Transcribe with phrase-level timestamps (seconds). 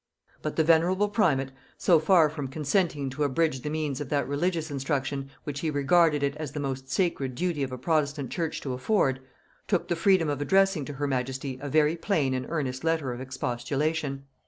[0.41, 4.71] But the venerable primate, so far from consenting to abridge the means of that religious
[4.71, 8.73] instruction which he regarded it as the most sacred duty of a protestant church to
[8.73, 9.19] afford,
[9.67, 13.21] took the freedom of addressing to her majesty a very plain and earnest letter of
[13.21, 14.25] expostulation.